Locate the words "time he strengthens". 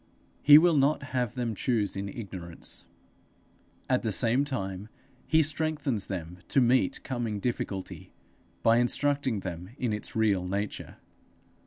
4.43-6.07